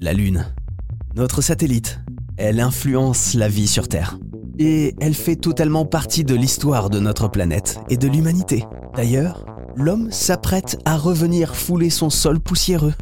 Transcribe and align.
La 0.00 0.12
Lune. 0.12 0.46
Notre 1.16 1.42
satellite. 1.42 1.98
Elle 2.36 2.60
influence 2.60 3.34
la 3.34 3.48
vie 3.48 3.66
sur 3.66 3.88
Terre. 3.88 4.16
Et 4.56 4.94
elle 5.00 5.14
fait 5.14 5.34
totalement 5.34 5.86
partie 5.86 6.22
de 6.22 6.36
l'histoire 6.36 6.88
de 6.88 7.00
notre 7.00 7.26
planète 7.26 7.80
et 7.90 7.96
de 7.96 8.06
l'humanité. 8.06 8.64
D'ailleurs, 8.94 9.44
l'homme 9.74 10.12
s'apprête 10.12 10.78
à 10.84 10.96
revenir 10.96 11.56
fouler 11.56 11.90
son 11.90 12.10
sol 12.10 12.38
poussiéreux 12.38 12.94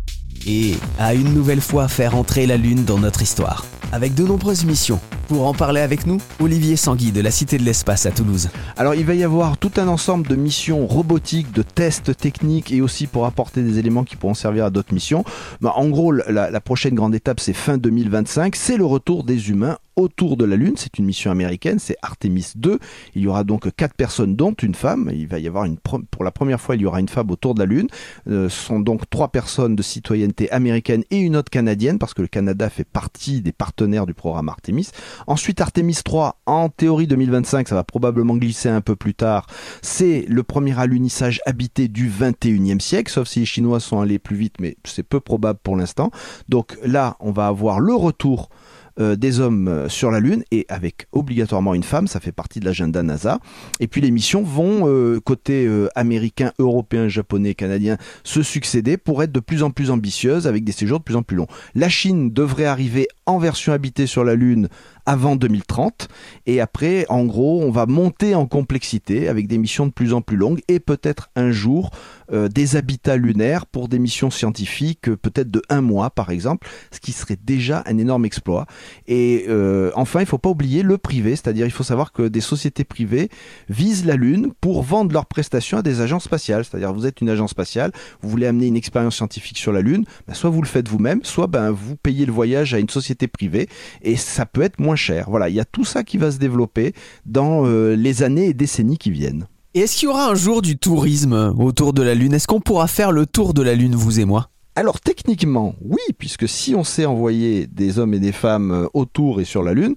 et 0.47 0.77
à 0.99 1.13
une 1.13 1.35
nouvelle 1.35 1.61
fois 1.61 1.87
faire 1.87 2.17
entrer 2.17 2.47
la 2.47 2.57
Lune 2.57 2.87
dans 2.87 2.99
notre 2.99 3.21
histoire, 3.21 3.67
avec 3.93 4.15
de 4.15 4.25
nombreuses 4.25 4.65
missions. 4.65 5.01
Pour 5.29 5.49
en 5.49 5.55
parler 5.55 5.81
avec 5.81 6.07
nous, 6.07 6.19
Olivier 6.39 6.77
Sanguy 6.77 7.11
de 7.11 7.21
la 7.21 7.33
Cité 7.33 7.59
de 7.59 7.65
l'Espace 7.65 8.07
à 8.07 8.13
Toulouse. 8.13 8.49
Alors 8.77 8.95
il 8.95 9.05
va 9.05 9.15
y 9.15 9.25
avoir 9.25 9.59
tout 9.59 9.73
un 9.77 9.89
ensemble 9.89 10.29
de 10.29 10.37
missions 10.37 10.87
robotiques, 10.87 11.51
de 11.51 11.63
tests 11.63 12.17
techniques 12.17 12.71
et 12.71 12.81
aussi 12.81 13.09
pour 13.09 13.27
apporter 13.27 13.63
des 13.63 13.81
éléments 13.81 14.05
qui 14.05 14.15
pourront 14.15 14.35
servir 14.35 14.67
à 14.67 14.71
d'autres 14.71 14.95
missions. 14.95 15.25
Bah, 15.61 15.73
en 15.75 15.89
gros, 15.89 16.13
la 16.13 16.61
prochaine 16.61 16.95
grande 16.95 17.15
étape, 17.15 17.41
c'est 17.41 17.55
fin 17.55 17.77
2025, 17.77 18.55
c'est 18.55 18.77
le 18.77 18.85
retour 18.85 19.25
des 19.25 19.51
humains 19.51 19.79
autour 19.97 20.37
de 20.37 20.45
la 20.45 20.57
Lune. 20.57 20.75
C'est 20.77 20.99
une 20.99 21.07
mission 21.07 21.31
américaine, 21.31 21.79
c'est 21.79 21.97
Artemis 22.03 22.53
2. 22.55 22.79
Il 23.15 23.23
y 23.23 23.27
aura 23.27 23.45
donc 23.45 23.75
quatre 23.75 23.95
personnes, 23.95 24.37
dont 24.37 24.53
une 24.53 24.75
femme. 24.75 25.11
Il 25.13 25.27
va 25.27 25.39
y 25.39 25.49
avoir 25.49 25.65
une 25.65 25.79
pour 26.11 26.25
la 26.25 26.31
première 26.31 26.61
fois, 26.61 26.77
il 26.77 26.83
y 26.83 26.87
aura 26.87 27.01
une 27.01 27.09
femme 27.09 27.31
autour 27.31 27.55
de 27.55 27.61
la 27.61 27.67
Lune. 27.67 27.89
Euh, 28.29 28.49
ce 28.49 28.67
sont 28.67 28.81
donc 28.81 29.09
trois 29.09 29.29
personnes 29.29 29.77
de 29.77 29.83
citoyenneté 29.83 30.51
américaine 30.51 31.03
et 31.11 31.19
une 31.19 31.37
autre 31.37 31.51
canadienne, 31.51 31.99
parce 31.99 32.15
que 32.15 32.23
le 32.23 32.29
Canada 32.29 32.69
fait 32.69 32.85
partie 32.85 33.41
des 33.41 33.53
partenaires 33.53 34.07
du 34.07 34.15
programme 34.15 34.49
Artemis. 34.49 34.91
Ensuite, 35.27 35.61
Artemis 35.61 35.99
3, 36.05 36.41
en 36.47 36.69
théorie 36.69 37.07
2025, 37.07 37.69
ça 37.69 37.75
va 37.75 37.85
probablement 37.85 38.37
glisser 38.37 38.69
un 38.69 38.81
peu 38.81 38.97
plus 38.97 39.15
tard. 39.15 39.47
C'est 39.83 40.27
le 40.29 40.43
premier 40.43 40.79
alunissage 40.79 41.41
habité 41.47 41.89
du 41.89 42.11
21e 42.11 42.81
siècle, 42.81 43.11
sauf 43.11 43.29
si 43.29 43.41
les 43.41 43.47
Chinois 43.47 43.81
sont 43.81 44.01
allés 44.01 44.19
plus 44.19 44.37
vite, 44.37 44.57
mais 44.61 44.77
c'est 44.85 45.03
peu 45.03 45.21
probable 45.21 45.59
pour 45.63 45.77
l'instant. 45.77 46.11
Donc 46.49 46.77
là, 46.85 47.17
on 47.21 47.33
va 47.33 47.47
avoir 47.47 47.81
le 47.81 47.95
retour 47.95 48.51
euh, 48.99 49.15
des 49.17 49.41
hommes 49.41 49.69
euh, 49.69 49.89
sur 49.89 50.11
la 50.11 50.21
Lune 50.21 50.43
et 50.51 50.65
avec 50.69 51.07
obligatoirement 51.13 51.75
une 51.75 51.83
femme, 51.83 52.07
ça 52.07 52.19
fait 52.19 52.33
partie 52.33 52.61
de 52.61 52.65
l'agenda 52.65 53.03
NASA. 53.03 53.41
Et 53.79 53.89
puis 53.89 54.01
les 54.01 54.11
missions 54.11 54.43
vont, 54.43 54.89
euh, 54.89 55.21
côté 55.21 55.69
américain, 55.95 56.53
européen, 56.59 57.09
japonais, 57.09 57.55
canadien, 57.55 57.99
se 58.25 58.43
succéder 58.43 58.97
pour 58.97 59.23
être 59.23 59.33
de 59.33 59.41
plus 59.41 59.63
en 59.63 59.71
plus 59.71 59.91
ambitieuses 59.91 60.47
avec 60.47 60.65
des 60.65 60.73
séjours 60.73 60.99
de 60.99 61.05
plus 61.05 61.17
en 61.17 61.23
plus 61.23 61.37
longs. 61.37 61.47
La 61.75 61.89
Chine 61.89 62.31
devrait 62.31 62.65
arriver 62.65 63.09
en 63.27 63.39
version 63.39 63.73
habitée 63.73 64.07
sur 64.07 64.25
la 64.25 64.35
Lune 64.35 64.69
avant 65.07 65.37
2030. 65.37 66.09
Et 66.47 66.61
après, 66.61 67.07
en 67.09 67.25
gros, 67.25 67.63
on 67.63 67.71
va 67.71 67.87
monter 67.87 68.35
en 68.35 68.47
complexité 68.47 69.29
avec 69.29 69.47
des 69.47 69.59
missions 69.59 69.87
de 69.87 69.93
plus 69.93 70.13
en 70.13 70.21
plus 70.21 70.37
longues 70.37 70.61
et 70.69 70.81
peut-être 70.81 71.31
un 71.37 71.51
jour 71.51 71.91
euh, 72.33 72.49
des 72.49 72.77
habitats 72.77 73.17
lunaires 73.17 73.67
pour 73.67 73.89
des 73.89 74.01
missions 74.01 74.31
scientifiques, 74.31 75.09
euh, 75.09 75.17
peut-être 75.17 75.51
de 75.51 75.63
un 75.69 75.81
mois 75.81 76.11
par 76.11 76.31
exemple, 76.31 76.69
ce 76.91 76.99
qui 76.99 77.13
serait 77.13 77.39
déjà 77.41 77.85
un 77.87 77.99
énorme 77.99 78.25
exploit. 78.25 78.67
Et 79.07 79.47
euh, 79.49 79.93
enfin, 79.95 80.21
il 80.21 80.27
faut 80.27 80.39
pas 80.39 80.49
oublier 80.49 80.83
le 80.83 80.99
privé, 80.99 81.31
c'est-à-dire 81.37 81.67
il 81.67 81.73
faut 81.73 81.85
savoir 81.85 82.13
que 82.13 82.27
des 82.27 82.41
sociétés 82.41 82.83
privées 82.83 83.29
visent 83.69 84.05
la 84.05 84.17
Lune 84.17 84.53
pour 84.61 84.83
vendre 84.83 85.13
leurs 85.13 85.27
prestations 85.27 85.79
à 85.79 85.83
des 85.83 86.01
agences 86.01 86.25
spatiales. 86.25 86.65
C'est-à-dire 86.65 86.93
vous 86.93 87.07
êtes 87.07 87.21
une 87.21 87.31
agence 87.31 87.51
spatiale, 87.51 87.93
vous 88.23 88.29
voulez 88.29 88.47
amener 88.47 88.67
une 88.67 88.77
expérience 88.77 89.15
scientifique 89.15 89.59
sur 89.59 89.73
la 89.73 89.81
Lune, 89.81 90.05
ben, 90.27 90.35
soit 90.35 90.51
vous 90.51 90.63
le 90.63 90.69
faites 90.69 90.89
vous-même, 90.89 91.21
soit 91.23 91.47
ben, 91.47 91.71
vous 91.71 91.95
payez 91.95 92.27
le 92.27 92.33
voyage 92.33 92.75
à 92.75 92.81
une 92.81 92.89
société 92.89 93.29
privée 93.29 93.69
et 94.03 94.17
ça 94.17 94.47
peut 94.47 94.63
être 94.63 94.81
moins 94.81 94.96
cher. 94.97 95.27
Voilà, 95.29 95.49
il 95.49 95.55
y 95.55 95.61
a 95.61 95.65
tout 95.65 95.85
ça 95.85 96.03
qui 96.03 96.19
va 96.19 96.31
se 96.31 96.39
développer 96.39 96.93
dans 97.25 97.67
euh, 97.67 97.95
les 97.95 98.23
années 98.23 98.47
et 98.47 98.55
décennies 98.55 98.99
qui 98.99 99.11
viennent. 99.11 99.47
Et 99.75 99.81
est-ce 99.81 99.99
qu'il 99.99 100.09
y 100.09 100.11
aura 100.11 100.31
un 100.31 100.35
jour 100.35 100.63
du 100.63 100.79
tourisme 100.79 101.55
autour 101.59 101.93
de 101.93 102.03
la 102.03 102.15
Lune? 102.15 102.33
Est-ce 102.33 102.47
qu'on 102.47 102.61
pourra 102.61 102.87
faire 102.87 103.13
le 103.13 103.27
tour 103.27 103.53
de 103.53 103.63
la 103.63 103.75
Lune, 103.75 103.95
vous 103.95 104.21
et 104.21 104.25
moi? 104.25 104.49
Alors 104.79 105.01
techniquement, 105.01 105.75
oui, 105.81 106.03
puisque 106.19 106.47
si 106.47 106.75
on 106.75 106.85
sait 106.85 107.07
envoyer 107.07 107.67
des 107.67 107.99
hommes 107.99 108.13
et 108.13 108.19
des 108.19 108.33
femmes 108.33 108.73
euh, 108.73 108.87
autour 108.93 109.41
et 109.41 109.45
sur 109.45 109.63
la 109.63 109.73
Lune, 109.73 109.95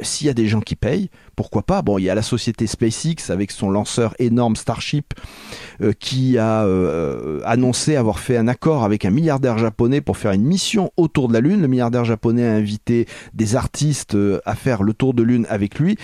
s'il 0.00 0.26
y 0.26 0.30
a 0.30 0.34
des 0.34 0.46
gens 0.46 0.60
qui 0.60 0.76
payent, 0.76 1.10
pourquoi 1.36 1.62
pas? 1.62 1.82
Bon, 1.82 1.98
il 1.98 2.04
y 2.04 2.10
a 2.10 2.14
la 2.14 2.22
société 2.22 2.66
SpaceX 2.66 3.30
avec 3.30 3.50
son 3.50 3.70
lanceur 3.70 4.14
énorme 4.18 4.56
Starship 4.56 5.14
euh, 5.82 5.92
qui 5.92 6.38
a 6.38 6.64
euh, 6.64 7.40
annoncé 7.44 7.96
avoir 7.96 8.18
fait 8.18 8.36
un 8.36 8.48
accord 8.48 8.84
avec 8.84 9.04
un 9.04 9.10
milliardaire 9.10 9.58
japonais 9.58 10.00
pour 10.00 10.16
faire 10.16 10.32
une 10.32 10.44
mission 10.44 10.92
autour 10.96 11.28
de 11.28 11.32
la 11.32 11.40
Lune. 11.40 11.60
Le 11.60 11.68
milliardaire 11.68 12.04
japonais 12.04 12.46
a 12.46 12.52
invité 12.52 13.06
des 13.34 13.56
artistes 13.56 14.14
euh, 14.14 14.40
à 14.44 14.54
faire 14.54 14.82
le 14.82 14.94
tour 14.94 15.14
de 15.14 15.22
Lune 15.22 15.46
avec 15.48 15.78
lui. 15.78 15.96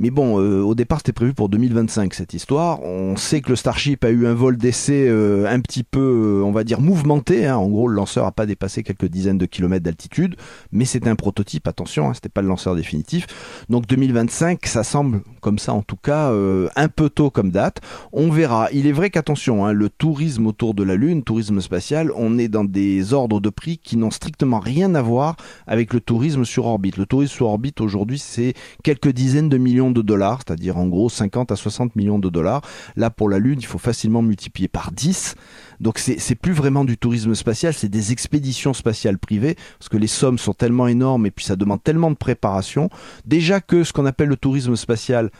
Mais 0.00 0.10
bon, 0.10 0.40
euh, 0.40 0.62
au 0.62 0.76
départ, 0.76 0.98
c'était 0.98 1.12
prévu 1.12 1.34
pour 1.34 1.48
2025 1.48 2.14
cette 2.14 2.32
histoire. 2.32 2.80
On 2.84 3.16
sait 3.16 3.40
que 3.40 3.50
le 3.50 3.56
Starship 3.56 4.04
a 4.04 4.10
eu 4.10 4.28
un 4.28 4.34
vol 4.34 4.56
d'essai 4.56 5.08
euh, 5.08 5.44
un 5.48 5.58
petit 5.58 5.82
peu, 5.82 5.98
euh, 5.98 6.44
on 6.44 6.52
va 6.52 6.62
dire, 6.62 6.80
mouvementé. 6.80 7.46
Hein. 7.46 7.56
En 7.56 7.68
gros, 7.68 7.88
le 7.88 7.96
lanceur 7.96 8.24
a 8.24 8.30
pas 8.30 8.46
dépassé 8.46 8.84
quelques 8.84 9.06
dizaines 9.06 9.38
de 9.38 9.46
kilomètres 9.46 9.82
d'altitude, 9.82 10.36
mais 10.70 10.84
c'était 10.84 11.10
un 11.10 11.16
prototype. 11.16 11.66
Attention, 11.66 12.08
hein, 12.08 12.14
c'était 12.14 12.28
pas 12.28 12.42
le 12.42 12.48
lanceur 12.48 12.76
définitif. 12.76 13.26
Donc 13.68 13.88
2025, 13.88 14.64
ça 14.66 14.84
semble, 14.84 15.22
comme 15.40 15.58
ça 15.58 15.72
en 15.74 15.82
tout 15.82 15.96
cas, 15.96 16.32
un 16.76 16.88
peu 16.88 17.10
tôt 17.10 17.30
comme 17.30 17.50
date. 17.50 17.80
On 18.12 18.30
verra. 18.30 18.68
Il 18.72 18.86
est 18.86 18.92
vrai 18.92 19.10
qu'attention, 19.10 19.66
hein, 19.66 19.72
le 19.72 19.88
tourisme 19.88 20.46
autour 20.46 20.74
de 20.74 20.84
la 20.84 20.94
Lune, 20.94 21.24
tourisme 21.24 21.60
spatial, 21.60 22.12
on 22.14 22.38
est 22.38 22.48
dans 22.48 22.64
des 22.64 23.12
ordres 23.12 23.40
de 23.40 23.50
prix 23.50 23.78
qui 23.78 23.96
n'ont 23.96 24.12
strictement 24.12 24.60
rien 24.60 24.94
à 24.94 25.02
voir 25.02 25.36
avec 25.66 25.92
le 25.92 26.00
tourisme 26.00 26.44
sur 26.44 26.66
orbite. 26.66 26.98
Le 26.98 27.06
tourisme 27.06 27.34
sur 27.34 27.46
orbite 27.46 27.80
aujourd'hui, 27.80 28.20
c'est 28.20 28.54
quelques 28.84 29.10
dizaines 29.10 29.48
de 29.48 29.58
millions 29.58 29.87
de 29.90 30.02
dollars, 30.02 30.40
c'est-à-dire 30.46 30.76
en 30.76 30.86
gros 30.86 31.08
50 31.08 31.52
à 31.52 31.56
60 31.56 31.96
millions 31.96 32.18
de 32.18 32.28
dollars. 32.28 32.62
Là, 32.96 33.10
pour 33.10 33.28
la 33.28 33.38
Lune, 33.38 33.58
il 33.60 33.66
faut 33.66 33.78
facilement 33.78 34.22
multiplier 34.22 34.68
par 34.68 34.92
10. 34.92 35.34
Donc 35.80 35.98
c'est 35.98 36.34
plus 36.34 36.52
vraiment 36.52 36.84
du 36.84 36.98
tourisme 36.98 37.34
spatial, 37.34 37.72
c'est 37.72 37.88
des 37.88 38.12
expéditions 38.12 38.74
spatiales 38.74 39.18
privées, 39.18 39.56
parce 39.78 39.88
que 39.88 39.96
les 39.96 40.06
sommes 40.08 40.38
sont 40.38 40.54
tellement 40.54 40.88
énormes 40.88 41.26
et 41.26 41.30
puis 41.30 41.44
ça 41.44 41.56
demande 41.56 41.82
tellement 41.82 42.10
de 42.10 42.16
préparation. 42.16 42.90
Déjà 43.24 43.60
que 43.60 43.84
ce 43.84 43.92
qu'on 43.92 44.06
appelle 44.06 44.28
le 44.28 44.36
tourisme 44.36 44.74
spatial, 44.76 45.30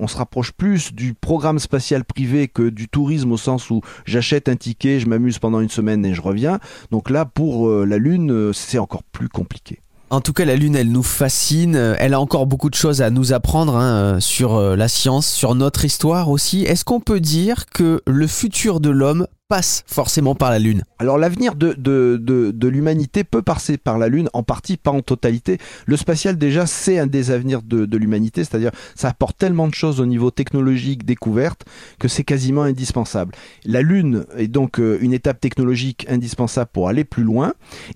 on 0.00 0.06
se 0.06 0.16
rapproche 0.16 0.52
plus 0.52 0.94
du 0.94 1.14
programme 1.14 1.58
spatial 1.58 2.04
privé 2.04 2.48
que 2.48 2.68
du 2.70 2.88
tourisme 2.88 3.32
au 3.32 3.36
sens 3.36 3.70
où 3.70 3.82
j'achète 4.06 4.48
un 4.48 4.56
ticket, 4.56 4.98
je 4.98 5.06
m'amuse 5.06 5.38
pendant 5.38 5.60
une 5.60 5.68
semaine 5.68 6.04
et 6.06 6.14
je 6.14 6.22
reviens. 6.22 6.58
Donc 6.90 7.10
là, 7.10 7.24
pour 7.26 7.68
euh, 7.68 7.84
la 7.84 7.98
Lune, 7.98 8.32
euh, 8.32 8.52
c'est 8.52 8.78
encore 8.78 9.02
plus 9.02 9.28
compliqué. 9.28 9.80
En 10.12 10.20
tout 10.20 10.32
cas, 10.32 10.44
la 10.44 10.56
Lune, 10.56 10.74
elle 10.74 10.90
nous 10.90 11.04
fascine. 11.04 11.76
Elle 11.76 12.14
a 12.14 12.20
encore 12.20 12.46
beaucoup 12.46 12.68
de 12.68 12.74
choses 12.74 13.00
à 13.00 13.10
nous 13.10 13.32
apprendre 13.32 13.76
hein, 13.76 14.18
sur 14.18 14.56
euh, 14.56 14.74
la 14.74 14.88
science, 14.88 15.28
sur 15.28 15.54
notre 15.54 15.84
histoire 15.84 16.30
aussi. 16.30 16.64
Est-ce 16.64 16.84
qu'on 16.84 16.98
peut 16.98 17.20
dire 17.20 17.66
que 17.66 18.02
le 18.08 18.26
futur 18.26 18.80
de 18.80 18.90
l'homme 18.90 19.28
passe 19.50 19.82
forcément 19.88 20.36
par 20.36 20.50
la 20.50 20.60
Lune. 20.60 20.84
Alors 21.00 21.18
l'avenir 21.18 21.56
de, 21.56 21.74
de, 21.76 22.16
de, 22.16 22.68
l'humanité 22.68 23.24
peut 23.24 23.42
passer 23.42 23.78
par 23.78 23.98
la 23.98 24.06
Lune, 24.06 24.28
en 24.32 24.44
partie, 24.44 24.76
pas 24.76 24.92
en 24.92 25.02
totalité. 25.02 25.58
Le 25.86 25.96
spatial 25.96 26.38
déjà, 26.38 26.66
c'est 26.66 27.00
un 27.00 27.08
des 27.08 27.32
avenirs 27.32 27.62
de, 27.62 27.84
de 27.84 27.96
l'humanité, 27.96 28.44
c'est-à-dire 28.44 28.70
ça 28.94 29.08
apporte 29.08 29.36
tellement 29.36 29.66
de 29.66 29.74
choses 29.74 29.98
au 29.98 30.06
niveau 30.06 30.30
technologique, 30.30 31.04
découverte, 31.04 31.64
que 31.98 32.06
c'est 32.06 32.22
quasiment 32.22 32.62
indispensable. 32.62 33.34
La 33.64 33.82
Lune 33.82 34.24
est 34.36 34.46
donc 34.46 34.78
euh, 34.78 34.98
une 35.00 35.12
étape 35.12 35.40
technologique 35.40 36.06
indispensable 36.08 36.70
pour 36.72 36.88
aller 36.88 37.02
plus 37.02 37.24
loin, 37.24 37.54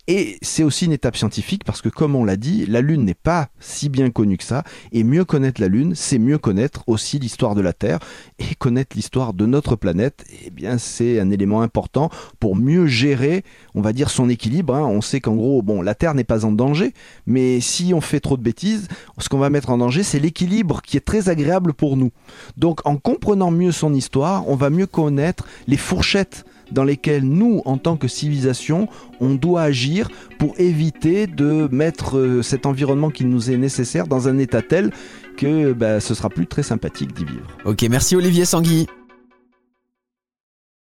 et 0.08 0.38
c'est 0.42 0.64
aussi 0.64 0.86
une 0.86 0.92
étape 0.92 1.16
scientifique, 1.16 1.62
parce 1.62 1.82
que 1.82 1.88
comme 1.88 2.16
on 2.16 2.24
l'a 2.24 2.36
dit, 2.36 2.66
la 2.66 2.80
Lune 2.80 3.04
n'est 3.04 3.14
pas 3.14 3.48
si 3.60 3.88
bien 3.88 4.10
connue 4.10 4.38
que 4.38 4.44
ça, 4.44 4.64
et 4.90 5.04
mieux 5.04 5.24
connaître 5.24 5.60
la 5.60 5.68
Lune, 5.68 5.94
c'est 5.94 6.18
mieux 6.18 6.38
connaître 6.38 6.82
aussi 6.88 7.20
l'histoire 7.20 7.54
de 7.54 7.60
la 7.60 7.72
Terre, 7.72 8.00
et 8.40 8.56
connaître 8.56 8.96
l'histoire 8.96 9.34
de 9.34 9.46
notre 9.46 9.76
planète, 9.76 10.24
eh 10.44 10.50
bien 10.50 10.78
c'est 10.78 11.20
un 11.20 11.30
élément 11.30 11.43
important 11.52 12.10
pour 12.40 12.56
mieux 12.56 12.86
gérer, 12.86 13.44
on 13.74 13.80
va 13.80 13.92
dire, 13.92 14.10
son 14.10 14.28
équilibre. 14.28 14.74
Hein. 14.74 14.84
On 14.84 15.00
sait 15.00 15.20
qu'en 15.20 15.34
gros, 15.34 15.62
bon, 15.62 15.82
la 15.82 15.94
Terre 15.94 16.14
n'est 16.14 16.24
pas 16.24 16.44
en 16.44 16.52
danger, 16.52 16.92
mais 17.26 17.60
si 17.60 17.92
on 17.94 18.00
fait 18.00 18.20
trop 18.20 18.36
de 18.36 18.42
bêtises, 18.42 18.88
ce 19.18 19.28
qu'on 19.28 19.38
va 19.38 19.50
mettre 19.50 19.70
en 19.70 19.78
danger, 19.78 20.02
c'est 20.02 20.18
l'équilibre 20.18 20.82
qui 20.82 20.96
est 20.96 21.04
très 21.04 21.28
agréable 21.28 21.74
pour 21.74 21.96
nous. 21.96 22.10
Donc, 22.56 22.80
en 22.86 22.96
comprenant 22.96 23.50
mieux 23.50 23.72
son 23.72 23.94
histoire, 23.94 24.48
on 24.48 24.56
va 24.56 24.70
mieux 24.70 24.86
connaître 24.86 25.46
les 25.66 25.76
fourchettes 25.76 26.44
dans 26.72 26.84
lesquelles 26.84 27.24
nous, 27.24 27.62
en 27.64 27.78
tant 27.78 27.96
que 27.96 28.08
civilisation, 28.08 28.88
on 29.20 29.34
doit 29.34 29.62
agir 29.62 30.08
pour 30.38 30.54
éviter 30.58 31.26
de 31.26 31.68
mettre 31.70 32.18
euh, 32.18 32.42
cet 32.42 32.66
environnement 32.66 33.10
qui 33.10 33.24
nous 33.24 33.50
est 33.50 33.56
nécessaire 33.56 34.06
dans 34.06 34.28
un 34.28 34.38
état 34.38 34.62
tel 34.62 34.90
que 35.36 35.72
bah, 35.72 36.00
ce 36.00 36.14
sera 36.14 36.30
plus 36.30 36.46
très 36.46 36.62
sympathique 36.62 37.14
d'y 37.14 37.24
vivre. 37.24 37.46
Ok, 37.64 37.82
merci 37.88 38.16
Olivier 38.16 38.44
Sanguy. 38.44 38.86